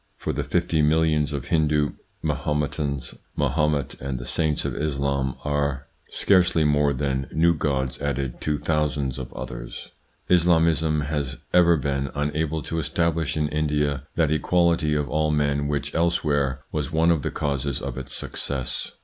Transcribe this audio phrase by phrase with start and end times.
[0.17, 1.91] For the fifty millions of Hindoo
[2.23, 6.93] Mahometans, Mahomet and the saints of Islam are 88 THE PSYCHOLOGY OF PEOPLES: scarcely more
[6.93, 9.91] than new gods added to thousands of others.
[10.27, 15.93] Islamism has ever been unable to establish in India that equality of all men which
[15.93, 18.93] elsewhere was one of the causes of its success.